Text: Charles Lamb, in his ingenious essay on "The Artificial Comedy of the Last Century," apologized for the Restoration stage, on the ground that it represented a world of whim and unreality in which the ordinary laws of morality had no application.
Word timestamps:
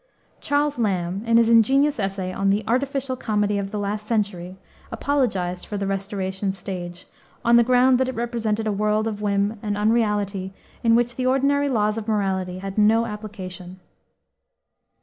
Charles 0.39 0.79
Lamb, 0.79 1.23
in 1.27 1.37
his 1.37 1.47
ingenious 1.47 1.99
essay 1.99 2.33
on 2.33 2.49
"The 2.49 2.63
Artificial 2.67 3.15
Comedy 3.15 3.59
of 3.59 3.69
the 3.69 3.77
Last 3.77 4.07
Century," 4.07 4.57
apologized 4.91 5.67
for 5.67 5.77
the 5.77 5.85
Restoration 5.85 6.53
stage, 6.53 7.05
on 7.45 7.55
the 7.55 7.63
ground 7.63 7.99
that 7.99 8.09
it 8.09 8.15
represented 8.15 8.65
a 8.65 8.71
world 8.71 9.07
of 9.07 9.21
whim 9.21 9.59
and 9.61 9.77
unreality 9.77 10.53
in 10.83 10.95
which 10.95 11.17
the 11.17 11.27
ordinary 11.27 11.69
laws 11.69 11.99
of 11.99 12.07
morality 12.07 12.57
had 12.57 12.79
no 12.79 13.05
application. 13.05 13.79